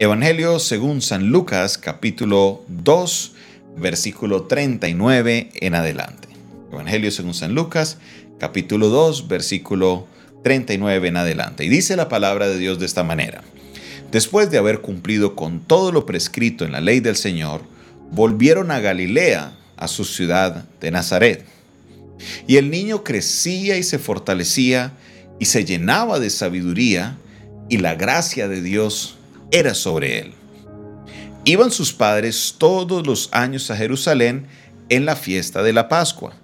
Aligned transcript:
Evangelio 0.00 0.60
según 0.60 1.02
San 1.02 1.30
Lucas 1.30 1.76
capítulo 1.76 2.62
2 2.68 3.32
versículo 3.78 4.44
39 4.44 5.50
en 5.54 5.74
adelante. 5.74 6.28
Evangelio 6.70 7.10
según 7.10 7.34
San 7.34 7.56
Lucas 7.56 7.98
capítulo 8.38 8.90
2 8.90 9.26
versículo 9.26 10.06
39 10.44 11.08
en 11.08 11.16
adelante. 11.16 11.64
Y 11.64 11.68
dice 11.68 11.96
la 11.96 12.08
palabra 12.08 12.46
de 12.46 12.58
Dios 12.58 12.78
de 12.78 12.86
esta 12.86 13.02
manera. 13.02 13.42
Después 14.12 14.52
de 14.52 14.58
haber 14.58 14.82
cumplido 14.82 15.34
con 15.34 15.58
todo 15.58 15.90
lo 15.90 16.06
prescrito 16.06 16.64
en 16.64 16.70
la 16.70 16.80
ley 16.80 17.00
del 17.00 17.16
Señor, 17.16 17.62
volvieron 18.12 18.70
a 18.70 18.78
Galilea, 18.78 19.58
a 19.76 19.88
su 19.88 20.04
ciudad 20.04 20.64
de 20.80 20.92
Nazaret. 20.92 21.44
Y 22.46 22.58
el 22.58 22.70
niño 22.70 23.02
crecía 23.02 23.76
y 23.76 23.82
se 23.82 23.98
fortalecía 23.98 24.92
y 25.40 25.46
se 25.46 25.64
llenaba 25.64 26.20
de 26.20 26.30
sabiduría 26.30 27.18
y 27.68 27.78
la 27.78 27.96
gracia 27.96 28.46
de 28.46 28.62
Dios 28.62 29.17
era 29.50 29.74
sobre 29.74 30.18
él. 30.20 30.34
Iban 31.44 31.70
sus 31.70 31.92
padres 31.92 32.56
todos 32.58 33.06
los 33.06 33.28
años 33.32 33.70
a 33.70 33.76
Jerusalén 33.76 34.46
en 34.88 35.06
la 35.06 35.16
fiesta 35.16 35.62
de 35.62 35.72
la 35.72 35.88
Pascua, 35.88 36.34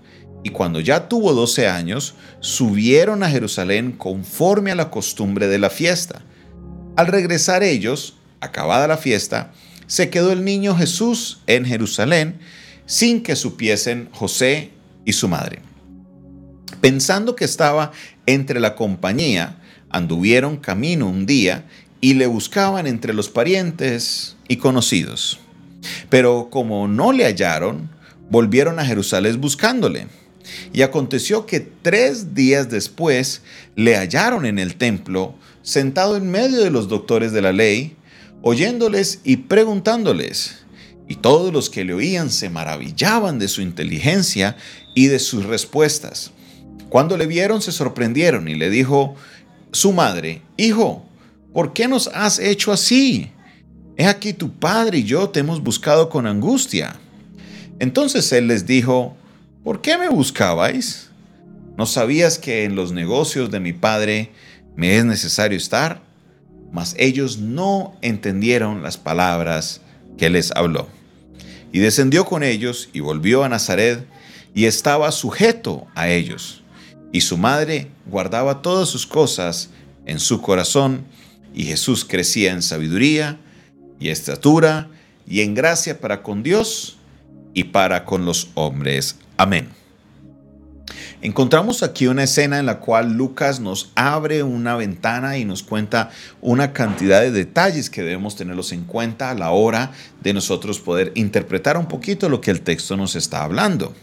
y 0.43 0.51
cuando 0.51 0.81
ya 0.81 1.09
tuvo 1.09 1.33
doce 1.33 1.69
años, 1.69 2.15
subieron 2.41 3.23
a 3.23 3.31
Jerusalén 3.31 3.93
conforme 3.93 4.71
a 4.71 4.75
la 4.75 4.91
costumbre 4.91 5.47
de 5.49 5.59
la 5.59 5.71
fiesta. 5.71 6.23
Al 6.97 7.07
regresar 7.07 7.63
ellos, 7.63 8.17
acabada 8.41 8.87
la 8.87 8.99
fiesta, 8.99 9.53
se 9.87 10.11
quedó 10.11 10.33
el 10.33 10.45
niño 10.45 10.77
Jesús 10.77 11.41
en 11.47 11.65
Jerusalén 11.65 12.39
sin 12.87 13.23
que 13.23 13.37
supiesen 13.37 14.09
José 14.13 14.71
y 15.05 15.15
su 15.15 15.29
madre. 15.29 15.61
Pensando 16.81 17.35
que 17.35 17.47
estaba 17.47 17.93
entre 18.27 18.61
la 18.61 18.75
compañía, 18.75 19.57
anduvieron 19.91 20.59
camino 20.59 21.09
un 21.09 21.25
día 21.25 21.65
y 22.05 22.13
le 22.13 22.27
buscaban 22.27 22.87
entre 22.87 23.15
los 23.15 23.31
parientes 23.31 24.37
y 24.47 24.57
conocidos. 24.59 25.39
Pero 26.11 26.51
como 26.51 26.87
no 26.87 27.15
le 27.15 27.25
hallaron, 27.25 27.89
volvieron 28.29 28.79
a 28.79 28.85
Jerusalén 28.85 29.41
buscándole. 29.41 30.09
Y 30.75 30.83
aconteció 30.83 31.47
que 31.47 31.61
tres 31.61 32.35
días 32.35 32.69
después 32.69 33.41
le 33.75 33.97
hallaron 33.97 34.45
en 34.45 34.59
el 34.59 34.75
templo, 34.75 35.35
sentado 35.63 36.19
en 36.19 36.31
medio 36.31 36.61
de 36.61 36.71
los 36.71 36.91
doctores 36.91 37.33
de 37.33 37.41
la 37.41 37.55
ley, 37.55 37.97
oyéndoles 38.43 39.21
y 39.25 39.39
preguntándoles. 39.39 40.57
Y 41.09 41.15
todos 41.15 41.55
los 41.55 41.71
que 41.71 41.87
le 41.87 41.95
oían 41.95 42.29
se 42.29 42.51
maravillaban 42.51 43.39
de 43.39 43.49
su 43.49 43.63
inteligencia 43.63 44.59
y 44.95 45.07
de 45.07 45.21
sus 45.21 45.47
respuestas. 45.47 46.33
Cuando 46.91 47.17
le 47.17 47.27
vieron 47.27 47.63
se 47.63 47.73
sorprendieron 47.73 48.47
y 48.47 48.57
le 48.57 48.69
dijo 48.69 49.17
su 49.73 49.95
madre, 49.95 50.43
Hijo, 50.59 51.07
¿por 51.55 51.73
qué 51.73 51.89
nos 51.89 52.09
has 52.09 52.39
hecho 52.39 52.73
así? 52.73 53.31
He 53.97 54.07
aquí 54.07 54.35
tu 54.35 54.53
padre 54.53 54.99
y 54.99 55.05
yo 55.05 55.31
te 55.31 55.41
hemos 55.41 55.63
buscado 55.63 56.11
con 56.11 56.27
angustia. 56.27 56.97
Entonces 57.79 58.31
él 58.33 58.49
les 58.49 58.67
dijo, 58.67 59.17
¿por 59.63 59.81
qué 59.81 59.97
me 59.97 60.09
buscabais? 60.09 61.11
¿No 61.79 61.87
sabías 61.87 62.39
que 62.39 62.65
en 62.65 62.75
los 62.75 62.93
negocios 62.93 63.51
de 63.51 63.61
mi 63.61 63.73
padre 63.73 64.33
me 64.77 64.99
es 64.99 65.05
necesario 65.05 65.57
estar? 65.57 66.03
Mas 66.73 66.97
ellos 66.99 67.39
no 67.39 67.97
entendieron 68.03 68.83
las 68.83 68.99
palabras 68.99 69.81
que 70.19 70.31
les 70.31 70.51
habló. 70.51 70.89
Y 71.73 71.79
descendió 71.79 72.25
con 72.25 72.43
ellos 72.43 72.89
y 72.93 72.99
volvió 72.99 73.45
a 73.45 73.49
Nazaret 73.49 74.05
y 74.55 74.65
estaba 74.65 75.13
sujeto 75.13 75.87
a 75.95 76.09
ellos. 76.09 76.65
Y 77.13 77.21
su 77.21 77.39
madre 77.39 77.91
guardaba 78.07 78.61
todas 78.61 78.89
sus 78.89 79.07
cosas 79.07 79.71
en 80.05 80.19
su 80.19 80.41
corazón 80.41 81.05
y 81.55 81.65
Jesús 81.65 82.05
crecía 82.05 82.53
en 82.53 82.63
sabiduría 82.63 83.39
y 84.01 84.09
estatura 84.09 84.89
y 85.27 85.41
en 85.41 85.55
gracia 85.55 86.01
para 86.01 86.23
con 86.23 86.43
Dios 86.43 86.99
y 87.55 87.65
para 87.65 88.05
con 88.05 88.27
los 88.27 88.49
hombres. 88.55 89.17
Amén. 89.37 89.69
Encontramos 91.23 91.83
aquí 91.83 92.07
una 92.07 92.25
escena 92.25 92.59
en 92.59 92.67
la 92.67 92.81
cual 92.81 93.15
Lucas 93.15 93.59
nos 93.59 93.91
abre 93.95 94.43
una 94.43 94.77
ventana 94.77 95.39
y 95.39 95.47
nos 95.47 95.63
cuenta 95.63 96.11
una 96.43 96.75
cantidad 96.75 97.23
de 97.23 97.31
detalles 97.31 97.89
que 97.89 98.03
debemos 98.03 98.37
tenerlos 98.37 98.73
en 98.73 98.85
cuenta 98.85 99.31
a 99.31 99.35
la 99.35 99.51
hora 99.51 99.93
de 100.23 100.35
nosotros 100.35 100.81
poder 100.81 101.13
interpretar 101.15 101.79
un 101.79 101.87
poquito 101.87 102.29
lo 102.29 102.43
que 102.43 102.51
el 102.51 102.61
texto 102.61 102.97
nos 102.99 103.17
está 103.17 103.43
hablando. 103.43 103.95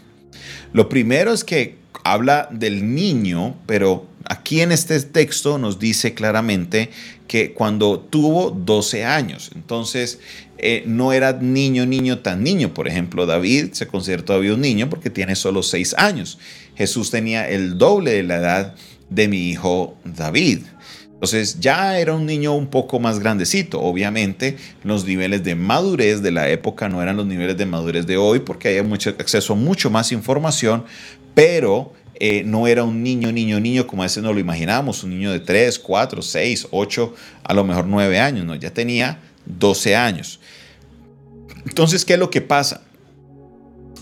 Lo 0.73 0.90
primero 0.90 1.31
es 1.31 1.44
que 1.44 1.78
habla 2.03 2.50
del 2.51 2.95
niño, 2.95 3.56
pero 3.67 4.07
aquí 4.25 4.61
en 4.61 4.71
este 4.71 4.99
texto 5.01 5.57
nos 5.57 5.79
dice 5.79 6.13
claramente 6.13 6.89
que 7.27 7.53
cuando 7.53 7.99
tuvo 7.99 8.51
12 8.51 9.05
años, 9.05 9.51
entonces 9.55 10.19
eh, 10.57 10.83
no 10.85 11.13
era 11.13 11.33
niño, 11.33 11.85
niño 11.85 12.19
tan 12.19 12.43
niño. 12.43 12.73
Por 12.73 12.87
ejemplo, 12.87 13.25
David 13.25 13.69
se 13.71 13.87
considera 13.87 14.23
todavía 14.23 14.53
un 14.53 14.61
niño 14.61 14.89
porque 14.89 15.09
tiene 15.09 15.35
solo 15.35 15.63
6 15.63 15.95
años. 15.97 16.37
Jesús 16.75 17.09
tenía 17.09 17.49
el 17.49 17.77
doble 17.77 18.11
de 18.11 18.23
la 18.23 18.37
edad 18.37 18.75
de 19.09 19.27
mi 19.27 19.49
hijo 19.49 19.95
David. 20.03 20.59
Entonces 21.21 21.59
ya 21.59 21.99
era 21.99 22.15
un 22.15 22.25
niño 22.25 22.53
un 22.53 22.65
poco 22.65 22.99
más 22.99 23.19
grandecito. 23.19 23.79
Obviamente 23.79 24.57
los 24.83 25.05
niveles 25.05 25.43
de 25.43 25.53
madurez 25.53 26.23
de 26.23 26.31
la 26.31 26.49
época 26.49 26.89
no 26.89 27.01
eran 27.01 27.17
los 27.17 27.27
niveles 27.27 27.57
de 27.57 27.67
madurez 27.67 28.07
de 28.07 28.17
hoy 28.17 28.39
porque 28.39 28.69
había 28.69 28.81
mucho 28.81 29.11
acceso 29.11 29.53
a 29.53 29.55
mucho 29.55 29.91
más 29.91 30.11
información, 30.11 30.83
pero 31.35 31.93
eh, 32.23 32.43
no 32.45 32.67
era 32.67 32.83
un 32.83 33.01
niño, 33.01 33.31
niño, 33.31 33.59
niño 33.59 33.87
como 33.87 34.03
a 34.03 34.05
veces 34.05 34.21
nos 34.21 34.35
lo 34.35 34.39
imaginamos, 34.39 35.03
un 35.03 35.09
niño 35.09 35.31
de 35.31 35.39
3, 35.39 35.79
4, 35.79 36.21
6, 36.21 36.67
8, 36.69 37.15
a 37.43 37.53
lo 37.55 37.63
mejor 37.63 37.87
9 37.87 38.19
años, 38.19 38.45
no, 38.45 38.53
ya 38.53 38.71
tenía 38.71 39.17
12 39.47 39.95
años. 39.95 40.39
Entonces, 41.65 42.05
¿qué 42.05 42.13
es 42.13 42.19
lo 42.19 42.29
que 42.29 42.41
pasa? 42.41 42.81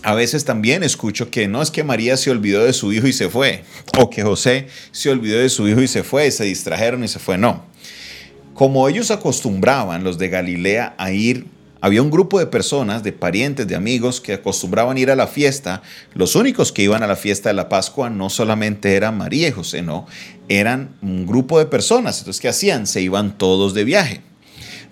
A 0.02 0.14
veces 0.14 0.44
también 0.44 0.82
escucho 0.82 1.30
que 1.30 1.48
no 1.48 1.62
es 1.62 1.70
que 1.70 1.82
María 1.82 2.18
se 2.18 2.30
olvidó 2.30 2.62
de 2.62 2.74
su 2.74 2.92
hijo 2.92 3.06
y 3.06 3.14
se 3.14 3.30
fue, 3.30 3.64
o 3.98 4.10
que 4.10 4.22
José 4.22 4.66
se 4.92 5.08
olvidó 5.08 5.38
de 5.38 5.48
su 5.48 5.66
hijo 5.66 5.80
y 5.80 5.88
se 5.88 6.02
fue, 6.02 6.26
y 6.26 6.30
se 6.30 6.44
distrajeron 6.44 7.02
y 7.02 7.08
se 7.08 7.20
fue. 7.20 7.38
No. 7.38 7.64
Como 8.52 8.86
ellos 8.86 9.10
acostumbraban, 9.10 10.04
los 10.04 10.18
de 10.18 10.28
Galilea, 10.28 10.94
a 10.98 11.10
ir 11.10 11.46
había 11.80 12.02
un 12.02 12.10
grupo 12.10 12.38
de 12.38 12.46
personas, 12.46 13.02
de 13.02 13.12
parientes, 13.12 13.66
de 13.66 13.74
amigos 13.74 14.20
que 14.20 14.34
acostumbraban 14.34 14.98
ir 14.98 15.10
a 15.10 15.16
la 15.16 15.26
fiesta. 15.26 15.82
Los 16.14 16.36
únicos 16.36 16.72
que 16.72 16.82
iban 16.82 17.02
a 17.02 17.06
la 17.06 17.16
fiesta 17.16 17.48
de 17.48 17.54
la 17.54 17.68
Pascua 17.68 18.10
no 18.10 18.30
solamente 18.30 18.96
eran 18.96 19.16
María 19.16 19.48
y 19.48 19.52
José, 19.52 19.82
no, 19.82 20.06
eran 20.48 20.96
un 21.02 21.26
grupo 21.26 21.58
de 21.58 21.66
personas. 21.66 22.18
Entonces, 22.18 22.40
¿qué 22.40 22.48
hacían? 22.48 22.86
Se 22.86 23.00
iban 23.00 23.38
todos 23.38 23.74
de 23.74 23.84
viaje. 23.84 24.22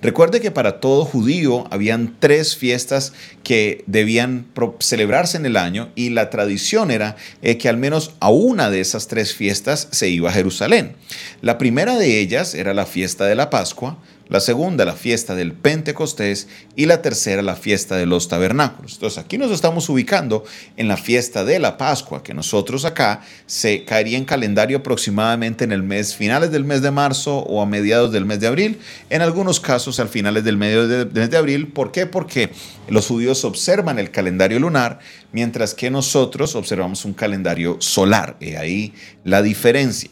Recuerde 0.01 0.41
que 0.41 0.53
para 0.53 0.79
todo 0.79 1.05
judío 1.05 1.67
habían 1.73 2.17
tres 2.21 2.57
fiestas 2.57 3.13
que 3.43 3.83
debían 3.89 4.47
celebrarse 4.79 5.37
en 5.37 5.45
el 5.45 5.57
año 5.57 5.91
y 5.97 6.11
la 6.11 6.31
tradición 6.31 6.93
era 6.93 7.17
eh, 7.43 7.59
que 7.59 7.69
al 7.69 7.79
menos 7.79 8.13
a 8.21 8.31
una 8.31 8.71
de 8.71 8.81
esas 8.81 9.09
tres 9.09 9.35
fiestas 9.35 9.89
se 9.91 10.09
iba 10.09 10.31
a 10.31 10.33
Jerusalén. 10.33 10.95
La 11.43 11.59
primera 11.59 11.97
de 11.97 12.21
ellas 12.21 12.55
era 12.55 12.75
la 12.75 12.87
fiesta 12.87 13.27
de 13.27 13.35
la 13.35 13.51
Pascua, 13.51 13.99
la 14.29 14.41
segunda 14.41 14.85
la 14.85 14.95
fiesta 14.95 15.35
del 15.35 15.53
Pentecostés 15.53 16.49
y 16.77 16.87
la 16.87 17.03
tercera 17.03 17.43
la 17.43 17.57
fiesta 17.57 17.97
de 17.97 18.07
los 18.07 18.29
tabernáculos. 18.29 18.95
Entonces 18.95 19.19
aquí 19.19 19.39
nos 19.39 19.51
estamos 19.51 19.89
ubicando 19.89 20.45
en 20.77 20.89
la 20.89 20.97
fiesta 20.97 21.45
de 21.45 21.59
la 21.59 21.79
Pascua, 21.79 22.23
que 22.23 22.35
nosotros 22.35 22.85
acá 22.85 23.23
se 23.47 23.85
caería 23.85 24.19
en 24.19 24.25
calendario 24.25 24.79
aproximadamente 24.79 25.65
en 25.65 25.73
el 25.73 25.83
mes, 25.83 26.15
finales 26.15 26.51
del 26.51 26.65
mes 26.65 26.83
de 26.83 26.91
marzo 26.91 27.39
o 27.39 27.63
a 27.63 27.67
mediados 27.67 28.13
del 28.13 28.27
mes 28.27 28.41
de 28.41 28.47
abril, 28.47 28.79
en 29.11 29.23
algunos 29.23 29.61
casos 29.61 29.99
al 30.01 30.09
finales 30.09 30.45
del 30.45 30.57
medio 30.57 30.87
del 30.87 31.11
mes 31.11 31.31
de 31.31 31.37
abril. 31.37 31.69
¿Por 31.69 31.93
qué? 31.93 32.07
Porque 32.07 32.51
los 32.89 33.07
judíos 33.07 33.45
observan 33.45 33.99
el 33.99 34.11
calendario 34.11 34.59
lunar, 34.59 34.99
mientras 35.33 35.75
que 35.75 35.91
nosotros 35.91 36.55
observamos 36.55 37.05
un 37.05 37.15
calendario 37.15 37.77
solar. 37.81 38.37
Y 38.41 38.55
ahí 38.55 38.95
la 39.25 39.43
diferencia. 39.43 40.11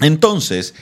Entonces, 0.00 0.74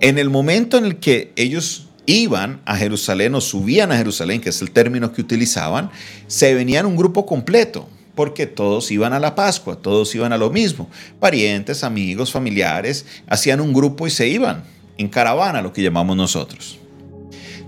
en 0.00 0.18
el 0.18 0.30
momento 0.30 0.76
en 0.76 0.84
el 0.84 0.96
que 0.96 1.32
ellos 1.36 1.88
iban 2.06 2.60
a 2.64 2.76
Jerusalén 2.76 3.34
o 3.34 3.40
subían 3.40 3.92
a 3.92 3.96
Jerusalén, 3.96 4.40
que 4.40 4.50
es 4.50 4.60
el 4.60 4.70
término 4.70 5.12
que 5.12 5.20
utilizaban, 5.20 5.90
se 6.26 6.54
venían 6.54 6.86
un 6.86 6.96
grupo 6.96 7.26
completo, 7.26 7.88
porque 8.14 8.46
todos 8.46 8.90
iban 8.90 9.12
a 9.12 9.18
la 9.18 9.34
Pascua, 9.34 9.76
todos 9.76 10.14
iban 10.14 10.32
a 10.32 10.38
lo 10.38 10.50
mismo. 10.50 10.88
Parientes, 11.18 11.82
amigos, 11.82 12.30
familiares, 12.30 13.06
hacían 13.26 13.60
un 13.60 13.72
grupo 13.72 14.06
y 14.06 14.10
se 14.10 14.28
iban 14.28 14.64
en 14.98 15.08
caravana, 15.08 15.62
lo 15.62 15.72
que 15.72 15.82
llamamos 15.82 16.16
nosotros. 16.16 16.78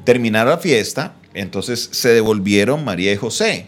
Terminaron 0.05 0.51
la 0.51 0.59
fiesta, 0.59 1.17
entonces 1.35 1.89
se 1.93 2.11
devolvieron 2.11 2.85
María 2.85 3.13
y 3.13 3.17
José. 3.17 3.67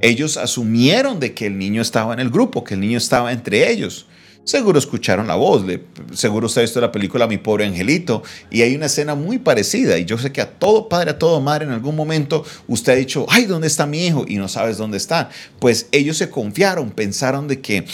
Ellos 0.00 0.36
asumieron 0.36 1.18
de 1.20 1.32
que 1.32 1.46
el 1.46 1.56
niño 1.56 1.80
estaba 1.80 2.12
en 2.12 2.20
el 2.20 2.28
grupo, 2.28 2.64
que 2.64 2.74
el 2.74 2.80
niño 2.80 2.98
estaba 2.98 3.32
entre 3.32 3.70
ellos. 3.70 4.06
Seguro 4.46 4.78
escucharon 4.78 5.26
la 5.26 5.34
voz, 5.34 5.64
seguro 6.12 6.46
usted 6.46 6.60
ha 6.60 6.62
visto 6.62 6.80
la 6.80 6.92
película 6.92 7.26
Mi 7.26 7.36
pobre 7.36 7.66
angelito 7.66 8.22
y 8.48 8.62
hay 8.62 8.76
una 8.76 8.86
escena 8.86 9.16
muy 9.16 9.40
parecida 9.40 9.98
y 9.98 10.04
yo 10.04 10.18
sé 10.18 10.30
que 10.30 10.40
a 10.40 10.48
todo 10.48 10.88
padre, 10.88 11.10
a 11.10 11.18
todo 11.18 11.40
madre 11.40 11.64
en 11.64 11.72
algún 11.72 11.96
momento 11.96 12.44
usted 12.68 12.92
ha 12.92 12.94
dicho, 12.94 13.26
ay, 13.28 13.46
¿dónde 13.46 13.66
está 13.66 13.86
mi 13.86 14.06
hijo? 14.06 14.24
Y 14.28 14.36
no 14.36 14.46
sabes 14.46 14.76
dónde 14.76 14.98
está. 14.98 15.30
Pues 15.58 15.88
ellos 15.90 16.16
se 16.16 16.30
confiaron, 16.30 16.92
pensaron 16.92 17.48
de 17.48 17.60
que 17.60 17.86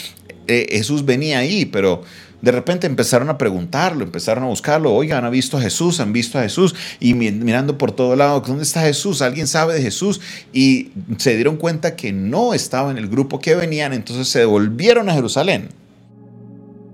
eh, 0.45 0.67
Jesús 0.69 1.03
venía 1.05 1.39
ahí, 1.39 1.65
pero 1.65 2.03
de 2.43 2.51
repente 2.51 2.85
empezaron 2.85 3.31
a 3.31 3.37
preguntarlo, 3.39 4.03
empezaron 4.03 4.43
a 4.43 4.47
buscarlo, 4.47 4.93
oigan, 4.93 5.25
han 5.25 5.31
visto 5.31 5.57
a 5.57 5.61
Jesús, 5.61 5.99
han 5.99 6.13
visto 6.13 6.37
a 6.37 6.43
Jesús, 6.43 6.75
y 6.99 7.15
mirando 7.15 7.79
por 7.79 7.93
todo 7.93 8.15
lado, 8.15 8.41
¿dónde 8.41 8.61
está 8.61 8.81
Jesús? 8.81 9.23
¿Alguien 9.23 9.47
sabe 9.47 9.73
de 9.73 9.81
Jesús? 9.81 10.21
Y 10.53 10.91
se 11.17 11.33
dieron 11.33 11.57
cuenta 11.57 11.95
que 11.95 12.13
no 12.13 12.53
estaba 12.53 12.91
en 12.91 12.99
el 12.99 13.07
grupo 13.07 13.39
que 13.39 13.55
venían, 13.55 13.91
entonces 13.91 14.27
se 14.27 14.37
devolvieron 14.37 15.09
a 15.09 15.15
Jerusalén. 15.15 15.69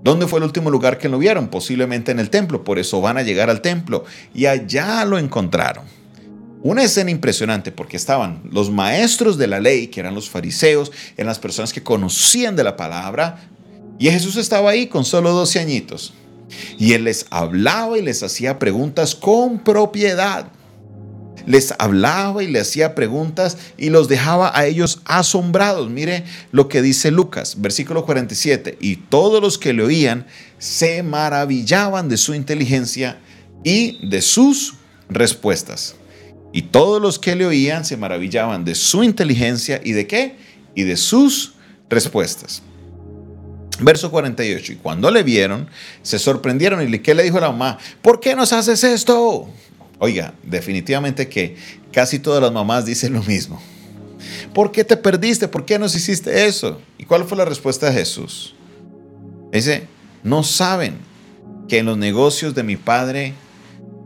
¿Dónde 0.02 0.26
fue 0.26 0.38
el 0.38 0.44
último 0.44 0.70
lugar 0.70 0.98
que 0.98 1.08
lo 1.08 1.18
vieron? 1.18 1.48
Posiblemente 1.48 2.10
en 2.10 2.18
el 2.20 2.30
templo, 2.30 2.64
por 2.64 2.78
eso 2.78 3.00
van 3.00 3.18
a 3.18 3.22
llegar 3.22 3.50
al 3.50 3.60
templo 3.60 4.04
y 4.34 4.46
allá 4.46 5.04
lo 5.04 5.18
encontraron. 5.18 5.84
Una 6.62 6.82
escena 6.82 7.10
impresionante 7.10 7.72
porque 7.72 7.96
estaban 7.96 8.42
los 8.50 8.70
maestros 8.70 9.38
de 9.38 9.46
la 9.46 9.60
ley, 9.60 9.88
que 9.88 10.00
eran 10.00 10.14
los 10.14 10.28
fariseos, 10.28 10.92
eran 11.16 11.28
las 11.28 11.38
personas 11.38 11.72
que 11.72 11.82
conocían 11.82 12.56
de 12.56 12.64
la 12.64 12.76
palabra, 12.76 13.48
y 13.98 14.10
Jesús 14.10 14.36
estaba 14.36 14.70
ahí 14.70 14.86
con 14.86 15.04
solo 15.04 15.32
12 15.32 15.58
añitos. 15.58 16.14
Y 16.78 16.94
él 16.94 17.04
les 17.04 17.26
hablaba 17.30 17.98
y 17.98 18.02
les 18.02 18.22
hacía 18.22 18.58
preguntas 18.58 19.14
con 19.14 19.58
propiedad. 19.58 20.46
Les 21.46 21.74
hablaba 21.78 22.42
y 22.42 22.48
le 22.48 22.60
hacía 22.60 22.94
preguntas 22.94 23.56
y 23.76 23.90
los 23.90 24.08
dejaba 24.08 24.56
a 24.56 24.66
ellos 24.66 25.00
asombrados. 25.04 25.90
Mire 25.90 26.24
lo 26.52 26.68
que 26.68 26.82
dice 26.82 27.10
Lucas, 27.10 27.60
versículo 27.60 28.04
47. 28.04 28.78
Y 28.80 28.96
todos 28.96 29.40
los 29.42 29.58
que 29.58 29.72
le 29.72 29.82
oían 29.82 30.26
se 30.58 31.02
maravillaban 31.02 32.08
de 32.08 32.16
su 32.16 32.34
inteligencia 32.34 33.18
y 33.64 34.06
de 34.06 34.22
sus 34.22 34.74
respuestas. 35.08 35.96
Y 36.52 36.62
todos 36.62 37.00
los 37.00 37.18
que 37.18 37.36
le 37.36 37.46
oían 37.46 37.84
se 37.84 37.96
maravillaban 37.96 38.64
de 38.64 38.74
su 38.74 39.04
inteligencia 39.04 39.80
y 39.84 39.92
de 39.92 40.06
qué? 40.06 40.36
Y 40.74 40.82
de 40.82 40.96
sus 40.96 41.54
respuestas. 41.88 42.62
Verso 43.80 44.10
48. 44.10 44.72
Y 44.72 44.76
cuando 44.76 45.10
le 45.10 45.22
vieron, 45.22 45.68
se 46.02 46.18
sorprendieron. 46.18 46.82
¿Y 46.82 46.98
qué 46.98 47.14
le 47.14 47.22
dijo 47.22 47.40
la 47.40 47.50
mamá? 47.50 47.78
¿Por 48.02 48.20
qué 48.20 48.34
nos 48.34 48.52
haces 48.52 48.84
esto? 48.84 49.48
Oiga, 50.00 50.32
definitivamente 50.42 51.28
que 51.28 51.56
casi 51.92 52.18
todas 52.18 52.42
las 52.42 52.50
mamás 52.50 52.86
dicen 52.86 53.12
lo 53.12 53.22
mismo. 53.22 53.60
¿Por 54.54 54.72
qué 54.72 54.82
te 54.82 54.96
perdiste? 54.96 55.46
¿Por 55.46 55.66
qué 55.66 55.78
nos 55.78 55.94
hiciste 55.94 56.46
eso? 56.46 56.80
¿Y 56.96 57.04
cuál 57.04 57.24
fue 57.24 57.36
la 57.36 57.44
respuesta 57.44 57.86
de 57.86 57.92
Jesús? 57.92 58.54
Dice, 59.52 59.86
no 60.22 60.42
saben 60.42 60.96
que 61.68 61.78
en 61.78 61.86
los 61.86 61.98
negocios 61.98 62.54
de 62.54 62.62
mi 62.62 62.76
padre 62.76 63.34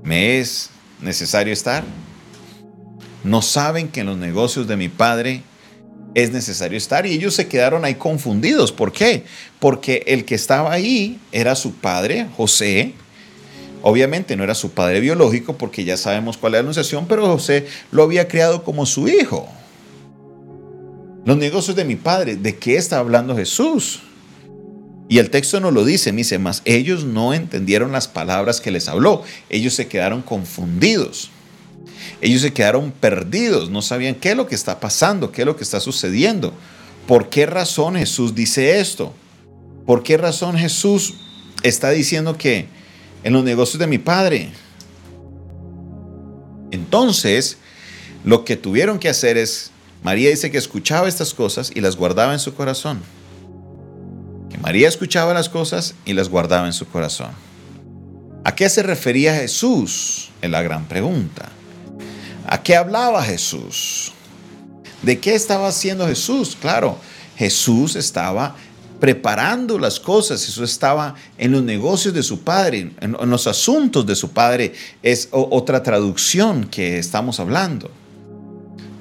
me 0.03 0.41
es 0.41 0.71
necesario 1.01 1.53
estar. 1.53 1.85
No 3.23 3.41
saben 3.41 3.89
que 3.89 4.01
en 4.01 4.07
los 4.07 4.19
negocios 4.19 4.67
de 4.67 4.77
mi 4.77 4.89
padre 4.89 5.43
es 6.15 6.33
necesario 6.33 6.77
estar. 6.77 7.07
Y 7.07 7.13
ellos 7.13 7.35
se 7.35 7.47
quedaron 7.47 7.85
ahí 7.85 7.95
confundidos. 7.95 8.73
¿Por 8.73 8.91
qué? 8.91 9.25
Porque 9.61 10.03
el 10.09 10.25
que 10.25 10.35
estaba 10.35 10.73
ahí 10.73 11.21
era 11.31 11.55
su 11.55 11.73
padre, 11.75 12.27
José. 12.37 12.95
Obviamente 13.87 14.35
no 14.35 14.45
era 14.45 14.55
su 14.55 14.71
padre 14.71 15.01
biológico 15.01 15.59
porque 15.59 15.85
ya 15.85 15.99
sabemos 15.99 16.39
cuál 16.39 16.55
es 16.55 16.57
la 16.57 16.61
anunciación, 16.61 17.07
pero 17.07 17.27
José 17.27 17.67
lo 17.93 18.05
había 18.05 18.29
criado 18.29 18.65
como 18.65 18.87
su 18.87 19.09
hijo. 19.09 19.47
Los 21.27 21.37
negocios 21.37 21.77
de 21.77 21.85
mi 21.85 21.95
padre, 21.95 22.37
¿de 22.37 22.57
qué 22.57 22.79
está 22.79 22.97
hablando 22.99 23.37
Jesús? 23.37 24.01
Y 25.07 25.19
el 25.19 25.29
texto 25.29 25.61
no 25.61 25.71
lo 25.71 25.85
dice, 25.85 26.13
dice 26.13 26.39
más, 26.39 26.63
ellos 26.65 27.05
no 27.05 27.35
entendieron 27.35 27.93
las 27.93 28.09
palabras 28.09 28.63
que 28.63 28.71
les 28.71 28.89
habló, 28.89 29.23
ellos 29.51 29.75
se 29.75 29.87
quedaron 29.87 30.23
confundidos. 30.23 31.29
Ellos 32.23 32.41
se 32.41 32.55
quedaron 32.55 32.91
perdidos, 32.91 33.69
no 33.69 33.83
sabían 33.83 34.15
qué 34.15 34.31
es 34.31 34.37
lo 34.39 34.47
que 34.47 34.55
está 34.55 34.81
pasando, 34.81 35.31
qué 35.31 35.43
es 35.43 35.47
lo 35.47 35.57
que 35.57 35.65
está 35.65 35.79
sucediendo. 35.79 36.55
¿Por 37.07 37.29
qué 37.29 37.45
razón 37.45 37.97
Jesús 37.97 38.35
dice 38.35 38.81
esto? 38.81 39.13
¿Por 39.85 40.03
qué 40.03 40.17
razón 40.17 40.57
Jesús 40.57 41.17
está 41.63 41.91
diciendo 41.91 42.39
que 42.39 42.73
en 43.25 43.33
los 43.33 43.43
negocios 43.43 43.81
de 43.81 43.87
mi 43.87 43.99
padre? 43.99 44.53
Entonces, 46.71 47.57
lo 48.25 48.45
que 48.45 48.57
tuvieron 48.57 48.99
que 48.99 49.09
hacer 49.09 49.37
es, 49.37 49.71
María 50.03 50.31
dice 50.31 50.51
que 50.51 50.59
escuchaba 50.59 51.09
estas 51.09 51.35
cosas 51.35 51.73
y 51.75 51.81
las 51.81 51.97
guardaba 51.97 52.33
en 52.33 52.39
su 52.39 52.55
corazón. 52.55 53.01
Que 54.51 54.59
María 54.59 54.87
escuchaba 54.87 55.35
las 55.35 55.49
cosas 55.49 55.95
y 56.05 56.13
las 56.13 56.29
guardaba 56.29 56.67
en 56.67 56.73
su 56.73 56.87
corazón. 56.87 57.31
¿A 58.45 58.55
qué 58.55 58.69
se 58.69 58.83
refería 58.83 59.35
Jesús? 59.35 60.31
Es 60.43 60.51
la 60.51 60.63
gran 60.63 60.87
pregunta. 60.87 61.49
¿A 62.47 62.63
qué 62.63 62.77
hablaba 62.77 63.23
Jesús? 63.23 64.13
¿De 65.03 65.19
qué 65.19 65.35
estaba 65.35 65.69
haciendo 65.69 66.07
Jesús? 66.07 66.57
Claro, 66.61 66.99
Jesús 67.37 67.97
estaba 67.97 68.57
preparando 69.05 69.79
las 69.79 70.01
cosas, 70.01 70.47
Jesús 70.47 70.71
estaba 70.71 71.15
en 71.37 71.53
los 71.53 71.63
negocios 71.63 72.15
de 72.15 72.23
su 72.23 72.41
padre, 72.41 72.91
en, 73.03 73.13
los 73.29 73.47
asuntos 73.47 74.07
de 74.07 74.17
su 74.17 74.31
padre. 74.31 74.73
Es 75.03 75.29
otra 75.31 75.83
traducción 75.83 76.65
que 76.65 76.99
estamos 76.99 77.39
hablando. 77.39 77.91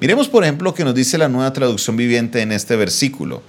Miremos, 0.02 0.28
por 0.28 0.42
ejemplo, 0.42 0.66
lo 0.66 0.74
que 0.74 0.84
nos 0.84 0.94
dice 0.94 1.16
la 1.16 1.30
nueva 1.30 1.54
traducción 1.54 1.96
viviente 1.96 2.42
en 2.42 2.52
este 2.52 2.76
versículo, 2.76 3.42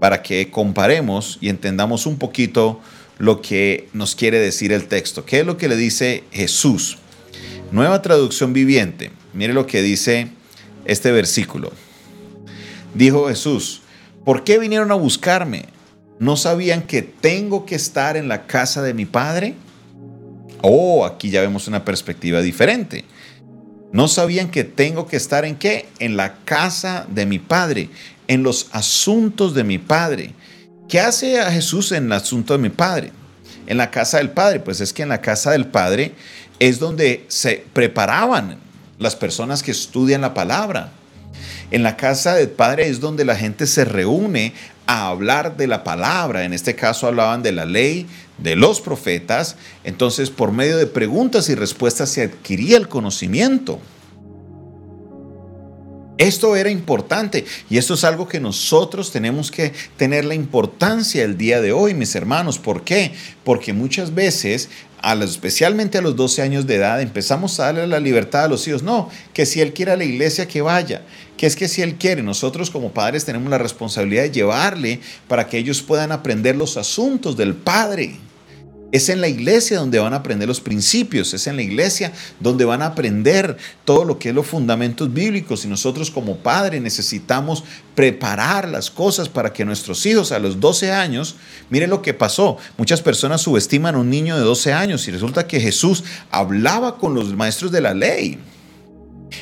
para 0.00 0.20
que 0.20 0.50
comparemos 0.50 1.38
y 1.40 1.48
entendamos 1.48 2.04
un 2.04 2.18
poquito 2.18 2.78
lo 3.16 3.40
que 3.40 3.88
nos 3.94 4.14
quiere 4.14 4.38
decir 4.38 4.70
el 4.70 4.88
texto. 4.88 5.24
¿Qué 5.24 5.40
es 5.40 5.46
lo 5.46 5.56
que 5.56 5.68
le 5.68 5.76
dice 5.76 6.24
Jesús? 6.30 6.98
Nueva 7.70 8.02
traducción 8.02 8.52
viviente. 8.52 9.12
Mire 9.32 9.54
lo 9.54 9.66
que 9.66 9.80
dice 9.80 10.28
este 10.84 11.10
versículo. 11.10 11.72
Dijo 12.92 13.28
Jesús, 13.28 13.80
¿por 14.26 14.44
qué 14.44 14.58
vinieron 14.58 14.90
a 14.90 14.96
buscarme? 14.96 15.71
¿No 16.22 16.36
sabían 16.36 16.82
que 16.82 17.02
tengo 17.02 17.66
que 17.66 17.74
estar 17.74 18.16
en 18.16 18.28
la 18.28 18.46
casa 18.46 18.80
de 18.80 18.94
mi 18.94 19.06
Padre? 19.06 19.56
Oh, 20.60 21.04
aquí 21.04 21.30
ya 21.30 21.40
vemos 21.40 21.66
una 21.66 21.84
perspectiva 21.84 22.40
diferente. 22.40 23.04
¿No 23.90 24.06
sabían 24.06 24.48
que 24.48 24.62
tengo 24.62 25.08
que 25.08 25.16
estar 25.16 25.44
en 25.44 25.56
qué? 25.56 25.88
En 25.98 26.16
la 26.16 26.36
casa 26.44 27.08
de 27.10 27.26
mi 27.26 27.40
Padre, 27.40 27.90
en 28.28 28.44
los 28.44 28.68
asuntos 28.70 29.52
de 29.52 29.64
mi 29.64 29.78
Padre. 29.78 30.32
¿Qué 30.88 31.00
hace 31.00 31.40
a 31.40 31.50
Jesús 31.50 31.90
en 31.90 32.04
el 32.04 32.12
asunto 32.12 32.52
de 32.52 32.60
mi 32.60 32.70
Padre? 32.70 33.10
En 33.66 33.76
la 33.76 33.90
casa 33.90 34.18
del 34.18 34.30
Padre. 34.30 34.60
Pues 34.60 34.80
es 34.80 34.92
que 34.92 35.02
en 35.02 35.08
la 35.08 35.20
casa 35.20 35.50
del 35.50 35.66
Padre 35.66 36.12
es 36.60 36.78
donde 36.78 37.24
se 37.26 37.64
preparaban 37.72 38.58
las 38.96 39.16
personas 39.16 39.64
que 39.64 39.72
estudian 39.72 40.20
la 40.20 40.34
palabra. 40.34 40.92
En 41.72 41.82
la 41.82 41.96
casa 41.96 42.34
del 42.34 42.50
Padre 42.50 42.88
es 42.88 43.00
donde 43.00 43.24
la 43.24 43.34
gente 43.34 43.66
se 43.66 43.84
reúne 43.84 44.52
a 44.86 45.08
hablar 45.08 45.56
de 45.56 45.66
la 45.66 45.84
palabra. 45.84 46.44
En 46.44 46.52
este 46.52 46.74
caso 46.74 47.06
hablaban 47.06 47.42
de 47.42 47.52
la 47.52 47.64
ley, 47.64 48.06
de 48.38 48.56
los 48.56 48.80
profetas. 48.80 49.56
Entonces, 49.84 50.30
por 50.30 50.52
medio 50.52 50.76
de 50.76 50.86
preguntas 50.86 51.48
y 51.48 51.54
respuestas 51.54 52.10
se 52.10 52.22
adquiría 52.22 52.76
el 52.76 52.88
conocimiento. 52.88 53.80
Esto 56.18 56.54
era 56.54 56.70
importante 56.70 57.44
y 57.68 57.78
esto 57.78 57.94
es 57.94 58.04
algo 58.04 58.28
que 58.28 58.38
nosotros 58.38 59.10
tenemos 59.10 59.50
que 59.50 59.72
tener 59.96 60.24
la 60.24 60.34
importancia 60.34 61.24
el 61.24 61.36
día 61.36 61.60
de 61.60 61.72
hoy, 61.72 61.94
mis 61.94 62.14
hermanos. 62.14 62.58
¿Por 62.58 62.84
qué? 62.84 63.12
Porque 63.42 63.72
muchas 63.72 64.14
veces 64.14 64.68
especialmente 65.02 65.98
a 65.98 66.02
los 66.02 66.16
12 66.16 66.42
años 66.42 66.66
de 66.66 66.76
edad, 66.76 67.00
empezamos 67.00 67.58
a 67.58 67.64
darle 67.64 67.86
la 67.86 68.00
libertad 68.00 68.44
a 68.44 68.48
los 68.48 68.66
hijos. 68.68 68.82
No, 68.82 69.10
que 69.34 69.46
si 69.46 69.60
él 69.60 69.72
quiere 69.72 69.92
a 69.92 69.96
la 69.96 70.04
iglesia, 70.04 70.46
que 70.46 70.62
vaya. 70.62 71.02
Que 71.36 71.46
es 71.46 71.56
que 71.56 71.68
si 71.68 71.82
él 71.82 71.96
quiere, 71.96 72.22
nosotros 72.22 72.70
como 72.70 72.92
padres 72.92 73.24
tenemos 73.24 73.50
la 73.50 73.58
responsabilidad 73.58 74.22
de 74.22 74.30
llevarle 74.30 75.00
para 75.26 75.48
que 75.48 75.58
ellos 75.58 75.82
puedan 75.82 76.12
aprender 76.12 76.54
los 76.56 76.76
asuntos 76.76 77.36
del 77.36 77.54
Padre. 77.54 78.16
Es 78.92 79.08
en 79.08 79.22
la 79.22 79.28
iglesia 79.28 79.78
donde 79.78 79.98
van 79.98 80.12
a 80.12 80.16
aprender 80.16 80.46
los 80.46 80.60
principios, 80.60 81.32
es 81.32 81.46
en 81.46 81.56
la 81.56 81.62
iglesia 81.62 82.12
donde 82.40 82.66
van 82.66 82.82
a 82.82 82.88
aprender 82.88 83.56
todo 83.86 84.04
lo 84.04 84.18
que 84.18 84.28
es 84.28 84.34
los 84.34 84.46
fundamentos 84.46 85.10
bíblicos 85.14 85.64
y 85.64 85.68
nosotros 85.68 86.10
como 86.10 86.36
padres 86.36 86.82
necesitamos 86.82 87.64
preparar 87.94 88.68
las 88.68 88.90
cosas 88.90 89.30
para 89.30 89.50
que 89.50 89.64
nuestros 89.64 90.04
hijos 90.04 90.30
a 90.30 90.38
los 90.38 90.60
12 90.60 90.92
años, 90.92 91.36
miren 91.70 91.88
lo 91.88 92.02
que 92.02 92.12
pasó, 92.12 92.58
muchas 92.76 93.00
personas 93.00 93.40
subestiman 93.40 93.94
a 93.94 93.98
un 93.98 94.10
niño 94.10 94.36
de 94.36 94.42
12 94.42 94.74
años 94.74 95.08
y 95.08 95.10
resulta 95.10 95.46
que 95.46 95.58
Jesús 95.58 96.04
hablaba 96.30 96.98
con 96.98 97.14
los 97.14 97.34
maestros 97.34 97.72
de 97.72 97.80
la 97.80 97.94
ley. 97.94 98.38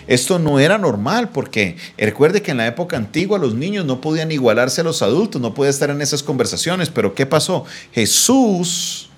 Esto 0.06 0.38
no 0.38 0.60
era 0.60 0.78
normal 0.78 1.30
porque 1.30 1.76
recuerde 1.98 2.40
que 2.40 2.52
en 2.52 2.58
la 2.58 2.68
época 2.68 2.96
antigua 2.96 3.36
los 3.36 3.56
niños 3.56 3.84
no 3.84 4.00
podían 4.00 4.30
igualarse 4.30 4.82
a 4.82 4.84
los 4.84 5.02
adultos, 5.02 5.42
no 5.42 5.54
podían 5.54 5.70
estar 5.70 5.90
en 5.90 6.00
esas 6.00 6.22
conversaciones, 6.22 6.88
pero 6.88 7.16
¿qué 7.16 7.26
pasó? 7.26 7.64
Jesús 7.90 9.09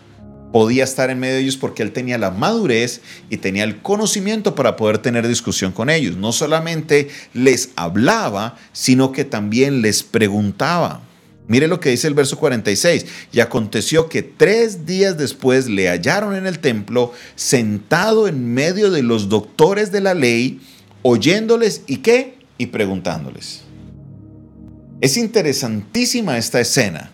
podía 0.52 0.84
estar 0.84 1.10
en 1.10 1.18
medio 1.18 1.34
de 1.34 1.40
ellos 1.40 1.56
porque 1.56 1.82
él 1.82 1.92
tenía 1.92 2.18
la 2.18 2.30
madurez 2.30 3.00
y 3.30 3.38
tenía 3.38 3.64
el 3.64 3.80
conocimiento 3.80 4.54
para 4.54 4.76
poder 4.76 4.98
tener 4.98 5.26
discusión 5.26 5.72
con 5.72 5.90
ellos. 5.90 6.16
No 6.16 6.32
solamente 6.32 7.08
les 7.32 7.70
hablaba, 7.74 8.56
sino 8.72 9.10
que 9.10 9.24
también 9.24 9.82
les 9.82 10.02
preguntaba. 10.02 11.02
Mire 11.48 11.66
lo 11.66 11.80
que 11.80 11.90
dice 11.90 12.06
el 12.06 12.14
verso 12.14 12.38
46. 12.38 13.06
Y 13.32 13.40
aconteció 13.40 14.08
que 14.08 14.22
tres 14.22 14.86
días 14.86 15.18
después 15.18 15.68
le 15.68 15.88
hallaron 15.88 16.36
en 16.36 16.46
el 16.46 16.60
templo, 16.60 17.12
sentado 17.34 18.28
en 18.28 18.54
medio 18.54 18.90
de 18.90 19.02
los 19.02 19.28
doctores 19.28 19.90
de 19.90 20.00
la 20.00 20.14
ley, 20.14 20.60
oyéndoles 21.02 21.82
y 21.86 21.98
qué? 21.98 22.38
Y 22.58 22.66
preguntándoles. 22.66 23.62
Es 25.00 25.16
interesantísima 25.16 26.38
esta 26.38 26.60
escena. 26.60 27.10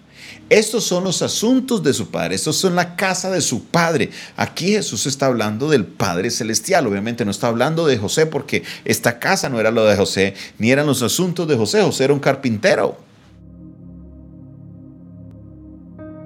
Estos 0.50 0.84
son 0.84 1.04
los 1.04 1.20
asuntos 1.20 1.82
de 1.82 1.92
su 1.92 2.10
Padre, 2.10 2.34
estos 2.34 2.56
son 2.56 2.74
la 2.74 2.96
casa 2.96 3.30
de 3.30 3.42
su 3.42 3.64
Padre. 3.64 4.10
Aquí 4.34 4.68
Jesús 4.68 5.06
está 5.06 5.26
hablando 5.26 5.68
del 5.68 5.84
Padre 5.84 6.30
Celestial, 6.30 6.86
obviamente 6.86 7.26
no 7.26 7.30
está 7.30 7.48
hablando 7.48 7.86
de 7.86 7.98
José 7.98 8.24
porque 8.24 8.62
esta 8.86 9.18
casa 9.18 9.50
no 9.50 9.60
era 9.60 9.70
lo 9.70 9.84
de 9.84 9.96
José, 9.96 10.34
ni 10.58 10.70
eran 10.70 10.86
los 10.86 11.02
asuntos 11.02 11.46
de 11.48 11.56
José, 11.56 11.82
José 11.82 12.04
era 12.04 12.14
un 12.14 12.20
carpintero. 12.20 12.98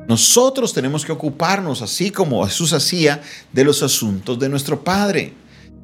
Nosotros 0.06 0.72
tenemos 0.72 1.04
que 1.04 1.12
ocuparnos, 1.12 1.82
así 1.82 2.10
como 2.10 2.46
Jesús 2.46 2.72
hacía, 2.74 3.22
de 3.52 3.64
los 3.64 3.82
asuntos 3.82 4.38
de 4.38 4.48
nuestro 4.48 4.84
Padre, 4.84 5.32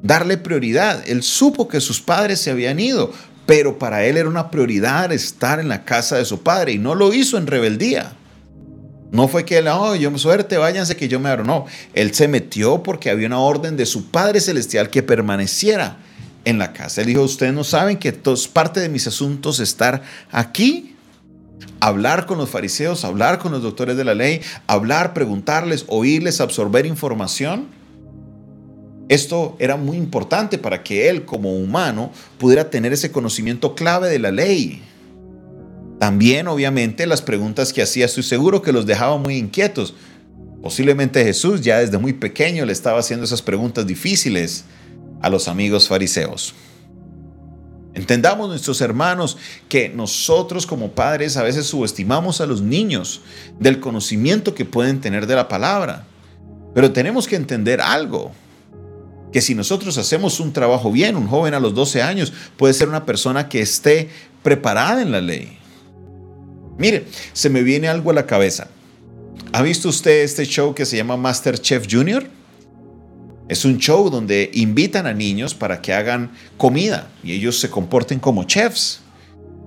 darle 0.01 0.37
prioridad. 0.37 1.03
Él 1.07 1.23
supo 1.23 1.67
que 1.67 1.81
sus 1.81 1.99
padres 1.99 2.39
se 2.39 2.51
habían 2.51 2.79
ido, 2.79 3.11
pero 3.45 3.79
para 3.79 4.05
él 4.05 4.17
era 4.17 4.29
una 4.29 4.51
prioridad 4.51 5.11
estar 5.11 5.59
en 5.59 5.67
la 5.67 5.83
casa 5.83 6.17
de 6.17 6.25
su 6.25 6.41
Padre 6.41 6.73
y 6.73 6.77
no 6.77 6.95
lo 6.95 7.13
hizo 7.13 7.37
en 7.37 7.47
rebeldía. 7.47 8.13
No 9.11 9.27
fue 9.27 9.43
que 9.43 9.57
él, 9.57 9.67
oh, 9.67 9.95
yo 9.95 10.15
suerte, 10.17 10.57
váyanse 10.57 10.95
que 10.95 11.07
yo 11.07 11.19
me 11.19 11.29
abro. 11.29 11.43
No, 11.43 11.65
él 11.93 12.13
se 12.13 12.27
metió 12.27 12.83
porque 12.83 13.09
había 13.09 13.27
una 13.27 13.39
orden 13.39 13.75
de 13.75 13.85
su 13.85 14.11
Padre 14.11 14.39
Celestial 14.39 14.89
que 14.89 15.01
permaneciera 15.01 15.97
en 16.45 16.59
la 16.59 16.73
casa. 16.73 17.01
Él 17.01 17.07
dijo, 17.07 17.23
ustedes 17.23 17.53
no 17.53 17.63
saben 17.63 17.97
que 17.97 18.09
es 18.09 18.47
parte 18.47 18.79
de 18.79 18.89
mis 18.89 19.07
asuntos 19.07 19.59
estar 19.59 20.03
aquí. 20.31 20.95
Hablar 21.81 22.25
con 22.25 22.37
los 22.37 22.49
fariseos, 22.49 23.03
hablar 23.03 23.39
con 23.39 23.51
los 23.51 23.63
doctores 23.63 23.97
de 23.97 24.03
la 24.03 24.13
ley, 24.13 24.41
hablar, 24.67 25.13
preguntarles, 25.13 25.85
oírles, 25.87 26.41
absorber 26.41 26.85
información. 26.85 27.67
Esto 29.07 29.55
era 29.59 29.75
muy 29.75 29.97
importante 29.97 30.57
para 30.57 30.83
que 30.83 31.09
él 31.09 31.25
como 31.25 31.55
humano 31.55 32.11
pudiera 32.37 32.69
tener 32.69 32.93
ese 32.93 33.11
conocimiento 33.11 33.75
clave 33.75 34.09
de 34.09 34.19
la 34.19 34.31
ley. 34.31 34.83
También, 35.99 36.47
obviamente, 36.47 37.05
las 37.05 37.21
preguntas 37.21 37.73
que 37.73 37.81
hacía, 37.81 38.05
estoy 38.05 38.23
seguro 38.23 38.61
que 38.61 38.71
los 38.71 38.85
dejaba 38.85 39.17
muy 39.17 39.35
inquietos. 39.35 39.93
Posiblemente 40.61 41.23
Jesús 41.23 41.61
ya 41.61 41.79
desde 41.79 41.97
muy 41.97 42.13
pequeño 42.13 42.65
le 42.65 42.71
estaba 42.71 42.99
haciendo 42.99 43.25
esas 43.25 43.41
preguntas 43.41 43.85
difíciles 43.85 44.63
a 45.21 45.29
los 45.29 45.47
amigos 45.47 45.87
fariseos. 45.87 46.53
Entendamos 47.93 48.47
nuestros 48.47 48.79
hermanos 48.79 49.37
que 49.67 49.89
nosotros 49.89 50.65
como 50.65 50.91
padres 50.91 51.35
a 51.35 51.43
veces 51.43 51.65
subestimamos 51.65 52.39
a 52.39 52.45
los 52.45 52.61
niños 52.61 53.21
del 53.59 53.81
conocimiento 53.81 54.55
que 54.55 54.63
pueden 54.63 55.01
tener 55.01 55.27
de 55.27 55.35
la 55.35 55.49
palabra. 55.49 56.05
Pero 56.73 56.93
tenemos 56.93 57.27
que 57.27 57.35
entender 57.35 57.81
algo, 57.81 58.31
que 59.33 59.41
si 59.41 59.53
nosotros 59.53 59.97
hacemos 59.97 60.39
un 60.39 60.53
trabajo 60.53 60.91
bien, 60.91 61.17
un 61.17 61.27
joven 61.27 61.53
a 61.53 61.59
los 61.59 61.73
12 61.73 62.01
años 62.01 62.31
puede 62.55 62.73
ser 62.73 62.87
una 62.87 63.05
persona 63.05 63.49
que 63.49 63.59
esté 63.61 64.09
preparada 64.43 65.01
en 65.01 65.11
la 65.11 65.19
ley. 65.19 65.58
Mire, 66.79 67.05
se 67.33 67.49
me 67.49 67.61
viene 67.61 67.89
algo 67.89 68.09
a 68.09 68.13
la 68.13 68.25
cabeza. 68.25 68.69
¿Ha 69.51 69.61
visto 69.61 69.89
usted 69.89 70.23
este 70.23 70.45
show 70.45 70.73
que 70.73 70.85
se 70.85 70.95
llama 70.95 71.17
Master 71.17 71.59
Chef 71.59 71.85
Junior? 71.91 72.25
Es 73.49 73.65
un 73.65 73.79
show 73.79 74.09
donde 74.09 74.49
invitan 74.53 75.05
a 75.05 75.13
niños 75.13 75.53
para 75.53 75.81
que 75.81 75.91
hagan 75.91 76.31
comida 76.57 77.09
y 77.21 77.33
ellos 77.33 77.59
se 77.59 77.69
comporten 77.69 78.19
como 78.19 78.45
chefs. 78.45 79.01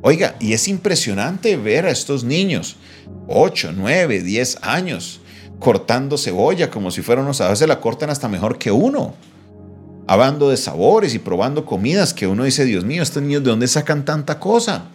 Oiga, 0.01 0.37
y 0.41 0.55
es 0.55 0.69
impresionante 0.69 1.57
ver 1.57 1.85
a 1.85 1.91
estos 1.91 2.25
niños, 2.25 2.77
8, 3.29 3.73
9, 3.77 4.23
10 4.23 4.59
años, 4.63 5.21
cortando 5.59 6.17
cebolla 6.17 6.71
como 6.71 6.91
si 6.91 7.03
fueran 7.03 7.25
unos, 7.25 7.41
a 7.41 7.51
veces 7.51 7.69
la 7.69 7.81
cortan 7.81 8.09
hasta 8.09 8.29
mejor 8.29 8.57
que 8.57 8.73
uno, 8.73 9.15
hablando 10.07 10.49
de 10.49 10.57
sabores 10.57 11.15
y 11.15 11.19
probando 11.19 11.67
comidas 11.67 12.15
que 12.15 12.27
uno 12.27 12.45
dice, 12.45 12.65
Dios 12.65 12.85
mío, 12.85 13.03
estos 13.03 13.23
niños 13.23 13.45
de 13.45 13.51
dónde 13.51 13.69
sacan 13.69 14.05
tanta 14.05 14.41
cosa. 14.41 14.92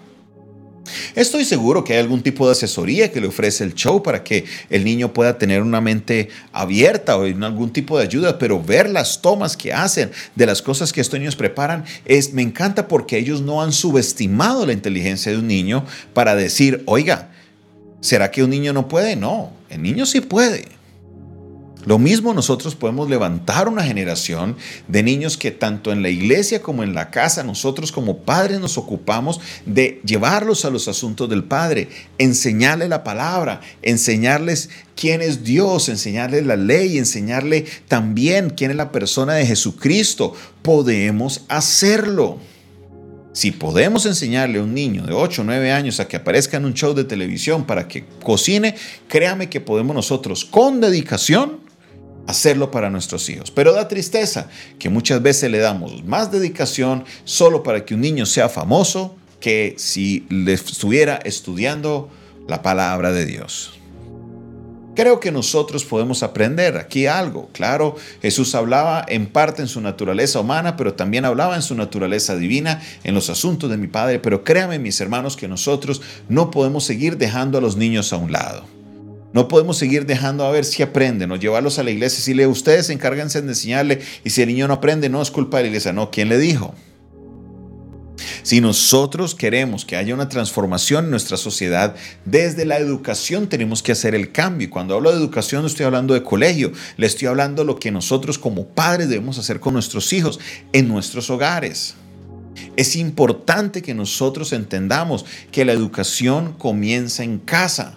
Estoy 1.16 1.46
seguro 1.46 1.84
que 1.84 1.94
hay 1.94 2.00
algún 2.00 2.22
tipo 2.22 2.46
de 2.46 2.54
asesoría 2.54 3.12
que 3.12 3.22
le 3.22 3.28
ofrece 3.28 3.64
el 3.64 3.74
show 3.74 4.02
para 4.02 4.24
que 4.24 4.46
el 4.70 4.84
niño 4.84 5.14
pueda 5.14 5.38
tener 5.38 5.62
una 5.62 5.82
mente 5.82 6.30
abierta 6.52 7.18
o 7.18 7.24
algún 7.24 7.72
tipo 7.72 7.98
de 7.98 8.04
ayuda, 8.04 8.38
pero 8.38 8.62
ver 8.62 8.90
las 8.90 9.22
tomas 9.22 9.58
que 9.58 9.74
hacen 9.74 10.12
de 10.36 10.46
las 10.46 10.62
cosas 10.62 10.94
que 10.94 11.02
estos 11.02 11.20
niños 11.20 11.36
preparan 11.36 11.86
es 12.06 12.34
me 12.34 12.42
encanta 12.42 12.88
porque 12.88 13.18
ellos 13.18 13.42
no 13.42 13.62
han 13.62 13.72
subestimado 13.72 14.66
la 14.66 14.74
inteligencia 14.74 15.32
de 15.32 15.38
un 15.38 15.48
niño 15.48 15.86
para 16.14 16.36
decir, 16.36 16.84
"Oiga, 16.86 17.30
¿será 18.02 18.32
que 18.32 18.44
un 18.44 18.50
niño 18.50 18.74
no 18.74 18.88
puede?" 18.88 19.16
No, 19.16 19.52
el 19.70 19.82
niño 19.82 20.06
sí 20.06 20.22
puede. 20.22 20.77
Lo 21.86 22.00
mismo 22.00 22.34
nosotros 22.34 22.76
podemos 22.76 23.10
levantar 23.10 23.70
una 23.70 23.84
generación 23.84 24.58
de 24.88 25.04
niños 25.04 25.38
que 25.38 25.52
tanto 25.52 25.92
en 25.92 26.02
la 26.02 26.10
iglesia 26.10 26.62
como 26.62 26.84
en 26.84 26.94
la 26.94 27.12
casa 27.12 27.44
nosotros 27.44 27.92
como 27.92 28.20
padres 28.20 28.60
nos 28.60 28.78
ocupamos 28.78 29.40
de 29.66 30.02
llevarlos 30.04 30.66
a 30.66 30.70
los 30.70 30.88
asuntos 30.88 31.30
del 31.30 31.46
Padre, 31.46 31.88
enseñarle 32.18 32.90
la 32.90 33.04
palabra, 33.04 33.62
enseñarles 33.82 34.70
quién 34.96 35.22
es 35.22 35.44
Dios, 35.44 35.88
enseñarle 35.88 36.42
la 36.42 36.58
ley, 36.58 36.98
enseñarle 36.98 37.66
también 37.88 38.50
quién 38.50 38.72
es 38.72 38.78
la 38.78 38.92
persona 38.92 39.36
de 39.36 39.46
Jesucristo. 39.46 40.34
Podemos 40.64 41.46
hacerlo. 41.48 42.40
Si 43.32 43.52
podemos 43.52 44.08
enseñarle 44.08 44.58
a 44.60 44.64
un 44.64 44.74
niño 44.74 45.06
de 45.06 45.14
8 45.14 45.44
o 45.44 45.46
9 45.46 45.72
años 45.72 46.00
a 46.00 46.08
que 46.08 46.18
aparezca 46.18 46.58
en 46.58 46.66
un 46.66 46.74
show 46.74 46.96
de 46.96 47.04
televisión 47.04 47.66
para 47.66 47.88
que 47.88 48.04
cocine, 48.24 48.76
créame 49.08 49.48
que 49.48 49.62
podemos 49.62 49.96
nosotros 49.96 50.44
con 50.44 50.82
dedicación 50.82 51.67
hacerlo 52.28 52.70
para 52.70 52.90
nuestros 52.90 53.30
hijos. 53.30 53.50
Pero 53.52 53.74
da 53.74 53.88
tristeza 53.88 54.48
que 54.78 54.90
muchas 54.90 55.22
veces 55.22 55.50
le 55.50 55.60
damos 55.60 56.04
más 56.04 56.32
dedicación 56.32 57.06
solo 57.24 57.64
para 57.64 57.86
que 57.86 57.96
un 57.96 58.02
niño 58.02 58.26
sea 58.26 58.50
famoso 58.50 59.16
que 59.40 59.76
si 59.78 60.26
le 60.30 60.54
estuviera 60.54 61.20
estudiando 61.24 62.10
la 62.48 62.62
palabra 62.62 63.12
de 63.12 63.26
Dios. 63.26 63.74
Creo 64.96 65.20
que 65.20 65.32
nosotros 65.32 65.86
podemos 65.86 66.24
aprender 66.24 66.78
aquí 66.78 67.06
algo. 67.06 67.50
Claro, 67.54 67.96
Jesús 68.20 68.56
hablaba 68.56 69.06
en 69.08 69.28
parte 69.28 69.62
en 69.62 69.68
su 69.68 69.80
naturaleza 69.80 70.40
humana, 70.40 70.76
pero 70.76 70.96
también 70.96 71.24
hablaba 71.24 71.56
en 71.56 71.62
su 71.62 71.76
naturaleza 71.76 72.36
divina, 72.36 72.82
en 73.04 73.14
los 73.14 73.30
asuntos 73.30 73.70
de 73.70 73.78
mi 73.78 73.86
Padre. 73.86 74.18
Pero 74.18 74.44
créanme, 74.44 74.80
mis 74.80 75.00
hermanos, 75.00 75.38
que 75.38 75.48
nosotros 75.48 76.02
no 76.30 76.50
podemos 76.50 76.84
seguir 76.84 77.18
dejando 77.20 77.60
a 77.60 77.62
los 77.62 77.78
niños 77.78 78.12
a 78.12 78.18
un 78.18 78.32
lado. 78.32 78.77
No 79.38 79.48
podemos 79.48 79.78
seguir 79.78 80.08
dejando 80.08 80.44
a 80.48 80.50
ver 80.50 80.66
si 80.66 80.82
aprenden 80.82 81.32
o 81.32 81.36
llevarlos 81.36 81.78
a 81.78 81.84
la 81.84 81.92
iglesia. 81.92 82.24
Si 82.24 82.34
le 82.34 82.48
ustedes 82.48 82.90
encárguense 82.90 83.40
de 83.40 83.48
enseñarle 83.48 84.02
y 84.24 84.32
si 84.32 84.42
el 84.42 84.48
niño 84.48 84.68
no 84.68 84.74
aprende, 84.74 85.10
no 85.10 85.22
es 85.22 85.30
culpa 85.30 85.58
de 85.58 85.64
la 85.66 85.68
iglesia. 85.68 85.94
No, 85.94 86.10
¿quién 86.10 86.28
le 86.28 86.40
dijo? 86.40 86.74
Si 88.42 88.62
nosotros 88.62 89.36
queremos 89.36 89.86
que 89.86 89.96
haya 89.96 90.16
una 90.16 90.28
transformación 90.28 91.06
en 91.06 91.12
nuestra 91.12 91.38
sociedad, 91.38 91.96
desde 92.26 92.66
la 92.66 92.80
educación 92.80 93.48
tenemos 93.48 93.84
que 93.84 93.92
hacer 93.92 94.16
el 94.16 94.32
cambio. 94.32 94.70
Y 94.70 94.72
cuando 94.72 94.96
hablo 94.96 95.12
de 95.12 95.18
educación 95.18 95.62
no 95.62 95.68
estoy 95.68 95.86
hablando 95.86 96.16
de 96.16 96.24
colegio, 96.24 96.72
le 96.98 97.06
estoy 97.06 97.28
hablando 97.28 97.62
de 97.62 97.68
lo 97.68 97.78
que 97.78 97.92
nosotros 97.92 98.40
como 98.40 98.66
padres 98.66 99.08
debemos 99.08 99.38
hacer 99.38 99.60
con 99.60 99.76
nuestros 99.76 100.14
hijos 100.14 100.40
en 100.74 100.88
nuestros 100.88 101.30
hogares. 101.30 101.94
Es 102.76 102.96
importante 102.96 103.84
que 103.84 103.94
nosotros 103.94 104.52
entendamos 104.52 105.26
que 105.52 105.64
la 105.64 105.74
educación 105.74 106.54
comienza 106.54 107.24
en 107.24 107.38
casa. 107.38 107.97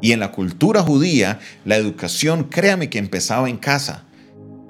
Y 0.00 0.12
en 0.12 0.20
la 0.20 0.32
cultura 0.32 0.82
judía, 0.82 1.40
la 1.64 1.76
educación, 1.76 2.44
créame 2.44 2.88
que 2.88 2.98
empezaba 2.98 3.48
en 3.48 3.58
casa. 3.58 4.04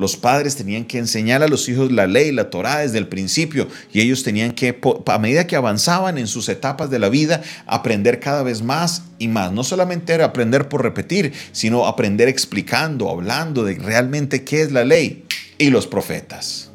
Los 0.01 0.17
padres 0.17 0.57
tenían 0.57 0.87
que 0.87 0.97
enseñar 0.97 1.43
a 1.43 1.49
los 1.49 1.69
hijos 1.69 1.93
la 1.93 2.07
ley, 2.07 2.33
la 2.33 2.49
Torah 2.49 2.79
desde 2.79 2.97
el 2.97 3.07
principio, 3.07 3.69
y 3.93 4.01
ellos 4.01 4.23
tenían 4.23 4.53
que, 4.53 4.81
a 5.07 5.19
medida 5.19 5.47
que 5.47 5.57
avanzaban 5.57 6.17
en 6.17 6.27
sus 6.27 6.49
etapas 6.49 6.89
de 6.89 6.99
la 6.99 7.11
vida, 7.11 7.43
aprender 7.67 8.19
cada 8.19 8.43
vez 8.43 8.63
más 8.63 9.03
y 9.19 9.29
más. 9.29 9.53
No 9.53 9.63
solamente 9.63 10.15
era 10.15 10.25
aprender 10.25 10.71
por 10.71 10.83
repetir, 10.83 11.35
sino 11.53 11.87
aprender 11.87 12.29
explicando, 12.29 13.11
hablando 13.11 13.63
de 13.63 13.75
realmente 13.75 14.43
qué 14.43 14.63
es 14.63 14.73
la 14.73 14.85
ley 14.85 15.27
y 15.59 15.69
los 15.69 15.87
profetas. 15.87 16.71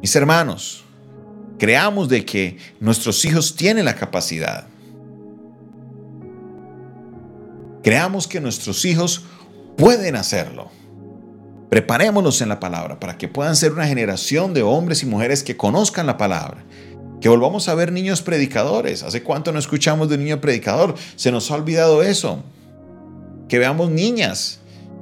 Mis 0.00 0.16
hermanos, 0.16 0.82
creamos 1.58 2.08
de 2.08 2.24
que 2.24 2.56
nuestros 2.80 3.22
hijos 3.26 3.54
tienen 3.54 3.84
la 3.84 3.96
capacidad 3.96 4.66
Creamos 7.86 8.26
que 8.26 8.40
nuestros 8.40 8.84
hijos 8.84 9.22
pueden 9.76 10.16
hacerlo. 10.16 10.72
Preparémonos 11.70 12.40
en 12.40 12.48
la 12.48 12.58
palabra 12.58 12.98
para 12.98 13.16
que 13.16 13.28
puedan 13.28 13.54
ser 13.54 13.70
una 13.70 13.86
generación 13.86 14.54
de 14.54 14.64
hombres 14.64 15.04
y 15.04 15.06
mujeres 15.06 15.44
que 15.44 15.56
conozcan 15.56 16.04
la 16.04 16.16
palabra. 16.16 16.64
Que 17.20 17.28
volvamos 17.28 17.68
a 17.68 17.76
ver 17.76 17.92
niños 17.92 18.22
predicadores. 18.22 19.04
¿Hace 19.04 19.22
cuánto 19.22 19.52
no 19.52 19.60
escuchamos 19.60 20.08
de 20.08 20.16
un 20.16 20.24
niño 20.24 20.40
predicador? 20.40 20.96
Se 21.14 21.30
nos 21.30 21.48
ha 21.48 21.54
olvidado 21.54 22.02
eso. 22.02 22.42
Que 23.48 23.60
veamos 23.60 23.88
niñas 23.88 24.58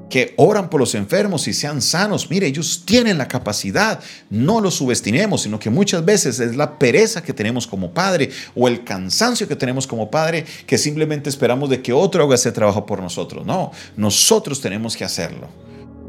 que 0.08 0.34
oran 0.36 0.70
por 0.70 0.80
los 0.80 0.94
enfermos 0.94 1.48
y 1.48 1.52
sean 1.52 1.82
sanos. 1.82 2.30
Mire, 2.30 2.46
ellos 2.46 2.82
tienen 2.84 3.18
la 3.18 3.28
capacidad, 3.28 4.00
no 4.30 4.60
los 4.60 4.74
subestimemos, 4.74 5.42
sino 5.42 5.58
que 5.58 5.70
muchas 5.70 6.04
veces 6.04 6.40
es 6.40 6.56
la 6.56 6.78
pereza 6.78 7.22
que 7.22 7.32
tenemos 7.32 7.66
como 7.66 7.92
padre 7.92 8.30
o 8.54 8.68
el 8.68 8.84
cansancio 8.84 9.48
que 9.48 9.56
tenemos 9.56 9.86
como 9.86 10.10
padre 10.10 10.44
que 10.66 10.78
simplemente 10.78 11.28
esperamos 11.30 11.70
de 11.70 11.82
que 11.82 11.92
otro 11.92 12.24
haga 12.24 12.34
ese 12.34 12.52
trabajo 12.52 12.86
por 12.86 13.00
nosotros. 13.00 13.44
No, 13.44 13.72
nosotros 13.96 14.60
tenemos 14.60 14.96
que 14.96 15.04
hacerlo. 15.04 15.48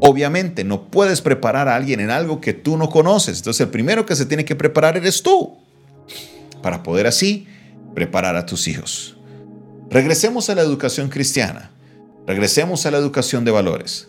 Obviamente 0.00 0.62
no 0.62 0.82
puedes 0.90 1.20
preparar 1.22 1.68
a 1.68 1.74
alguien 1.74 2.00
en 2.00 2.10
algo 2.10 2.40
que 2.40 2.52
tú 2.52 2.76
no 2.76 2.90
conoces. 2.90 3.38
Entonces 3.38 3.62
el 3.62 3.70
primero 3.70 4.04
que 4.04 4.14
se 4.14 4.26
tiene 4.26 4.44
que 4.44 4.54
preparar 4.54 4.96
eres 4.96 5.22
tú 5.22 5.56
para 6.62 6.82
poder 6.82 7.06
así 7.06 7.46
preparar 7.94 8.36
a 8.36 8.44
tus 8.44 8.68
hijos. 8.68 9.16
Regresemos 9.88 10.50
a 10.50 10.54
la 10.54 10.62
educación 10.62 11.08
cristiana, 11.08 11.70
regresemos 12.26 12.86
a 12.86 12.90
la 12.90 12.98
educación 12.98 13.44
de 13.44 13.50
valores, 13.50 14.08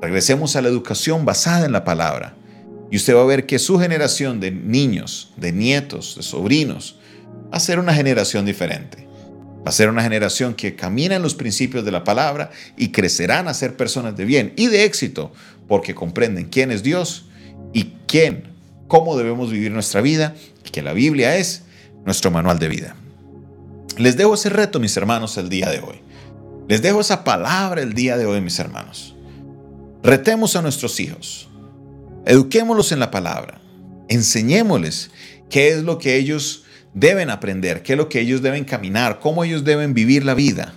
regresemos 0.00 0.54
a 0.56 0.62
la 0.62 0.68
educación 0.68 1.24
basada 1.24 1.66
en 1.66 1.72
la 1.72 1.84
palabra. 1.84 2.36
Y 2.90 2.96
usted 2.96 3.16
va 3.16 3.22
a 3.22 3.26
ver 3.26 3.46
que 3.46 3.58
su 3.58 3.78
generación 3.78 4.38
de 4.38 4.50
niños, 4.50 5.32
de 5.36 5.52
nietos, 5.52 6.14
de 6.16 6.22
sobrinos, 6.22 6.96
va 7.52 7.56
a 7.56 7.60
ser 7.60 7.78
una 7.78 7.94
generación 7.94 8.44
diferente. 8.44 9.08
Va 9.66 9.70
a 9.70 9.72
ser 9.72 9.88
una 9.88 10.02
generación 10.02 10.54
que 10.54 10.76
camina 10.76 11.16
en 11.16 11.22
los 11.22 11.34
principios 11.34 11.86
de 11.86 11.90
la 11.90 12.04
palabra 12.04 12.50
y 12.76 12.92
crecerán 12.92 13.48
a 13.48 13.54
ser 13.54 13.76
personas 13.76 14.14
de 14.14 14.26
bien 14.26 14.52
y 14.56 14.66
de 14.66 14.84
éxito 14.84 15.32
porque 15.66 15.94
comprenden 15.94 16.50
quién 16.50 16.70
es 16.70 16.82
Dios 16.82 17.24
y 17.72 17.94
quién, 18.06 18.44
cómo 18.88 19.16
debemos 19.16 19.50
vivir 19.50 19.72
nuestra 19.72 20.02
vida 20.02 20.34
y 20.66 20.70
que 20.70 20.82
la 20.82 20.92
Biblia 20.92 21.36
es 21.36 21.62
nuestro 22.04 22.30
manual 22.30 22.58
de 22.58 22.68
vida. 22.68 22.96
Les 23.96 24.18
dejo 24.18 24.34
ese 24.34 24.50
reto, 24.50 24.78
mis 24.80 24.96
hermanos, 24.98 25.38
el 25.38 25.48
día 25.48 25.70
de 25.70 25.78
hoy. 25.78 26.00
Les 26.68 26.80
dejo 26.80 27.00
esa 27.00 27.24
palabra 27.24 27.82
el 27.82 27.92
día 27.92 28.16
de 28.16 28.24
hoy, 28.24 28.40
mis 28.40 28.58
hermanos. 28.58 29.14
Retemos 30.02 30.56
a 30.56 30.62
nuestros 30.62 30.98
hijos. 30.98 31.48
Eduquémoslos 32.24 32.90
en 32.92 33.00
la 33.00 33.10
palabra. 33.10 33.60
Enseñémosles 34.08 35.10
qué 35.50 35.68
es 35.68 35.82
lo 35.82 35.98
que 35.98 36.16
ellos 36.16 36.64
deben 36.94 37.28
aprender, 37.28 37.82
qué 37.82 37.92
es 37.92 37.98
lo 37.98 38.08
que 38.08 38.20
ellos 38.20 38.40
deben 38.40 38.64
caminar, 38.64 39.20
cómo 39.20 39.44
ellos 39.44 39.64
deben 39.64 39.92
vivir 39.92 40.24
la 40.24 40.32
vida. 40.32 40.74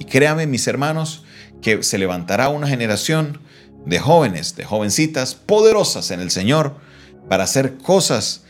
Y 0.00 0.04
créanme, 0.04 0.48
mis 0.48 0.66
hermanos, 0.66 1.24
que 1.62 1.84
se 1.84 1.98
levantará 1.98 2.48
una 2.48 2.66
generación 2.66 3.38
de 3.86 4.00
jóvenes, 4.00 4.56
de 4.56 4.64
jovencitas 4.64 5.36
poderosas 5.36 6.10
en 6.10 6.20
el 6.20 6.32
Señor 6.32 6.76
para 7.28 7.44
hacer 7.44 7.78
cosas 7.78 8.42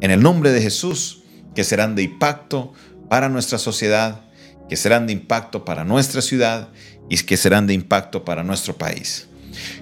en 0.00 0.10
el 0.10 0.22
nombre 0.22 0.52
de 0.52 0.60
Jesús 0.60 1.22
que 1.54 1.64
serán 1.64 1.94
de 1.94 2.02
impacto 2.02 2.74
para 3.08 3.28
nuestra 3.30 3.58
sociedad, 3.58 4.27
que 4.68 4.76
serán 4.76 5.06
de 5.06 5.12
impacto 5.12 5.64
para 5.64 5.84
nuestra 5.84 6.22
ciudad 6.22 6.68
y 7.08 7.16
que 7.18 7.36
serán 7.36 7.66
de 7.66 7.74
impacto 7.74 8.24
para 8.24 8.44
nuestro 8.44 8.76
país. 8.76 9.28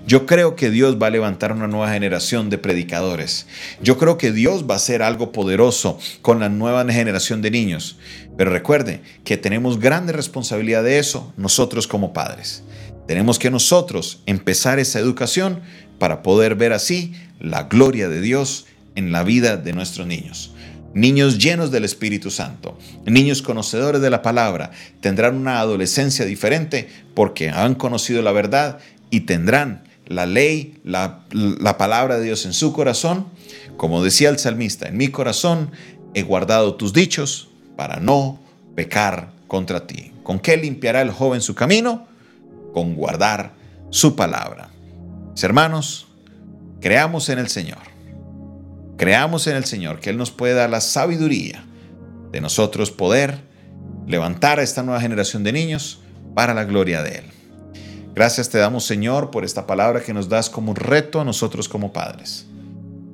Yo 0.06 0.26
creo 0.26 0.56
que 0.56 0.70
Dios 0.70 0.96
va 1.00 1.08
a 1.08 1.10
levantar 1.10 1.52
una 1.52 1.66
nueva 1.66 1.92
generación 1.92 2.50
de 2.50 2.58
predicadores. 2.58 3.46
Yo 3.82 3.98
creo 3.98 4.16
que 4.18 4.32
Dios 4.32 4.64
va 4.68 4.74
a 4.74 4.78
hacer 4.78 5.02
algo 5.02 5.32
poderoso 5.32 5.98
con 6.22 6.40
la 6.40 6.48
nueva 6.48 6.84
generación 6.90 7.42
de 7.42 7.50
niños. 7.50 7.98
Pero 8.36 8.50
recuerde 8.50 9.02
que 9.24 9.36
tenemos 9.36 9.80
grande 9.80 10.12
responsabilidad 10.12 10.82
de 10.82 10.98
eso 10.98 11.32
nosotros 11.36 11.86
como 11.86 12.12
padres. 12.12 12.62
Tenemos 13.06 13.38
que 13.38 13.50
nosotros 13.50 14.22
empezar 14.26 14.78
esa 14.78 14.98
educación 14.98 15.60
para 15.98 16.22
poder 16.22 16.54
ver 16.54 16.72
así 16.72 17.14
la 17.40 17.64
gloria 17.64 18.08
de 18.08 18.20
Dios 18.20 18.66
en 18.94 19.12
la 19.12 19.22
vida 19.22 19.56
de 19.56 19.72
nuestros 19.72 20.06
niños. 20.06 20.52
Niños 20.96 21.38
llenos 21.38 21.70
del 21.70 21.84
Espíritu 21.84 22.30
Santo, 22.30 22.78
niños 23.04 23.42
conocedores 23.42 24.00
de 24.00 24.10
la 24.10 24.22
palabra, 24.22 24.70
tendrán 25.00 25.36
una 25.36 25.60
adolescencia 25.60 26.24
diferente 26.24 26.88
porque 27.14 27.50
han 27.50 27.74
conocido 27.74 28.22
la 28.22 28.32
verdad 28.32 28.78
y 29.10 29.20
tendrán 29.20 29.84
la 30.06 30.26
ley, 30.26 30.80
la, 30.84 31.24
la, 31.30 31.76
palabra 31.78 32.18
de 32.18 32.24
Dios 32.24 32.46
en 32.46 32.52
su 32.52 32.72
corazón. 32.72 33.26
Como 33.76 34.02
decía 34.02 34.30
el 34.30 34.38
salmista, 34.38 34.88
en 34.88 34.96
mi 34.96 35.08
corazón 35.08 35.70
he 36.14 36.22
guardado 36.22 36.76
tus 36.76 36.92
dichos 36.92 37.48
para 37.76 38.00
no 38.00 38.40
pecar 38.74 39.30
contra 39.46 39.86
ti. 39.86 40.12
¿Con 40.22 40.40
qué 40.40 40.56
limpiará 40.56 41.02
el 41.02 41.10
joven 41.10 41.40
su 41.40 41.54
camino? 41.54 42.06
con 42.76 42.94
guardar 42.94 43.52
su 43.88 44.16
palabra. 44.16 44.68
Mis 45.32 45.42
hermanos, 45.42 46.08
creamos 46.78 47.30
en 47.30 47.38
el 47.38 47.48
Señor. 47.48 47.95
Creamos 48.96 49.46
en 49.46 49.56
el 49.56 49.64
Señor 49.64 50.00
que 50.00 50.10
Él 50.10 50.16
nos 50.16 50.30
puede 50.30 50.54
dar 50.54 50.70
la 50.70 50.80
sabiduría 50.80 51.64
de 52.32 52.40
nosotros 52.40 52.90
poder 52.90 53.40
levantar 54.06 54.58
a 54.58 54.62
esta 54.62 54.82
nueva 54.82 55.00
generación 55.00 55.44
de 55.44 55.52
niños 55.52 56.00
para 56.34 56.54
la 56.54 56.64
gloria 56.64 57.02
de 57.02 57.18
Él. 57.18 57.24
Gracias 58.14 58.48
te 58.48 58.58
damos, 58.58 58.86
Señor, 58.86 59.30
por 59.30 59.44
esta 59.44 59.66
palabra 59.66 60.00
que 60.00 60.14
nos 60.14 60.28
das 60.28 60.48
como 60.48 60.72
reto 60.72 61.20
a 61.20 61.24
nosotros 61.24 61.68
como 61.68 61.92
padres. 61.92 62.46